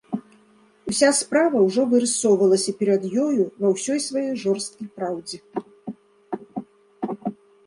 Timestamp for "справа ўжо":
1.17-1.83